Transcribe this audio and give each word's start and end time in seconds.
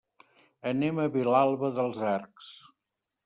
Anem 0.69 1.01
a 1.03 1.05
Vilalba 1.17 1.71
dels 1.77 2.01
Arcs. 2.15 2.51